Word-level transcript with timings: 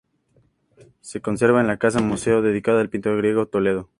Se 1.01 1.21
conserva 1.21 1.61
en 1.61 1.67
la 1.67 1.77
casa-museo 1.77 2.41
dedicada 2.41 2.81
al 2.81 2.89
pintor 2.89 3.17
griego 3.17 3.43
en 3.43 3.49
Toledo. 3.51 3.89